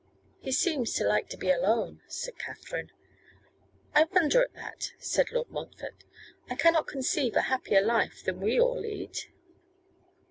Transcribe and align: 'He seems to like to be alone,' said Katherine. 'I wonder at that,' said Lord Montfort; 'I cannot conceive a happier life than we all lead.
'He 0.41 0.51
seems 0.51 0.93
to 0.93 1.07
like 1.07 1.29
to 1.29 1.37
be 1.37 1.51
alone,' 1.51 2.01
said 2.07 2.39
Katherine. 2.39 2.89
'I 3.93 4.05
wonder 4.05 4.41
at 4.41 4.55
that,' 4.55 4.93
said 4.97 5.31
Lord 5.31 5.51
Montfort; 5.51 6.05
'I 6.49 6.55
cannot 6.55 6.87
conceive 6.87 7.35
a 7.35 7.41
happier 7.41 7.81
life 7.83 8.23
than 8.23 8.39
we 8.41 8.59
all 8.59 8.79
lead. 8.79 9.15